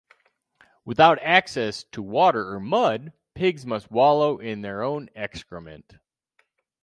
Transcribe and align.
Without 0.83 1.19
access 1.21 1.83
to 1.83 2.01
water 2.01 2.55
or 2.55 2.59
mud, 2.59 3.13
pigs 3.35 3.67
must 3.67 3.91
wallow 3.91 4.39
in 4.39 4.63
their 4.63 4.81
own 4.81 5.11
excrement. 5.13 5.99